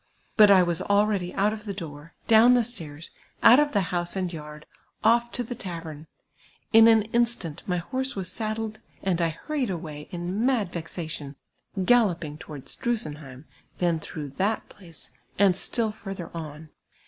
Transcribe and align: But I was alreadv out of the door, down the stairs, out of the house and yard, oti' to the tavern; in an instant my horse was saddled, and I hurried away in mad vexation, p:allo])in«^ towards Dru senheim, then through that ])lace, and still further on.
But 0.35 0.49
I 0.49 0.63
was 0.63 0.81
alreadv 0.81 1.31
out 1.35 1.53
of 1.53 1.65
the 1.65 1.75
door, 1.75 2.15
down 2.27 2.55
the 2.55 2.63
stairs, 2.63 3.11
out 3.43 3.59
of 3.59 3.71
the 3.71 3.81
house 3.93 4.15
and 4.15 4.33
yard, 4.33 4.65
oti' 5.03 5.27
to 5.33 5.43
the 5.43 5.53
tavern; 5.53 6.07
in 6.73 6.87
an 6.87 7.03
instant 7.13 7.61
my 7.67 7.77
horse 7.77 8.15
was 8.15 8.31
saddled, 8.31 8.79
and 9.03 9.21
I 9.21 9.29
hurried 9.29 9.69
away 9.69 10.07
in 10.09 10.43
mad 10.43 10.71
vexation, 10.71 11.35
p:allo])in«^ 11.75 12.39
towards 12.39 12.75
Dru 12.75 12.95
senheim, 12.95 13.43
then 13.77 13.99
through 13.99 14.29
that 14.37 14.73
])lace, 14.79 15.11
and 15.37 15.55
still 15.55 15.91
further 15.91 16.31
on. 16.35 16.69